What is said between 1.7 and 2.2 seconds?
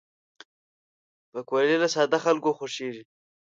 له ساده